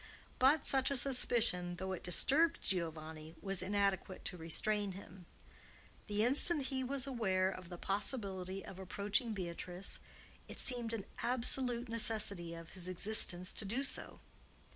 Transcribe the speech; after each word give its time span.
But 0.39 0.65
such 0.65 0.89
a 0.89 0.97
suspicion, 0.97 1.75
though 1.75 1.91
it 1.91 2.01
disturbed 2.03 2.57
Giovanni, 2.63 3.35
was 3.39 3.61
inadequate 3.61 4.25
to 4.25 4.35
restrain 4.35 4.93
him. 4.93 5.27
The 6.07 6.23
instant 6.25 6.61
that 6.61 6.67
he 6.69 6.83
was 6.83 7.05
aware 7.05 7.51
of 7.51 7.69
the 7.69 7.77
possibility 7.77 8.65
of 8.65 8.79
approaching 8.79 9.33
Beatrice, 9.33 9.99
it 10.47 10.57
seemed 10.57 10.91
an 10.93 11.05
absolute 11.21 11.87
necessity 11.87 12.55
of 12.55 12.71
his 12.71 12.87
existence 12.87 13.53
to 13.53 13.63
do 13.63 13.83
so. 13.83 14.21